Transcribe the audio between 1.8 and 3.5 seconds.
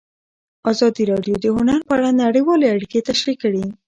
په اړه نړیوالې اړیکې تشریح